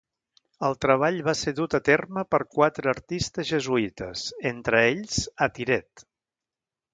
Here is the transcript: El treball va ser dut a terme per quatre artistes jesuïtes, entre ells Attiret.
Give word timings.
El 0.67 0.75
treball 0.85 1.17
va 1.27 1.35
ser 1.41 1.51
dut 1.59 1.75
a 1.77 1.79
terme 1.89 2.23
per 2.35 2.39
quatre 2.55 2.91
artistes 2.95 3.51
jesuïtes, 3.51 4.25
entre 4.53 4.81
ells 4.89 5.21
Attiret. 5.49 6.05